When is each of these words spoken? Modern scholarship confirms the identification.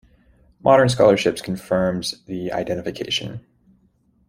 Modern 0.63 0.89
scholarship 0.89 1.37
confirms 1.43 2.23
the 2.25 2.51
identification. 2.53 3.45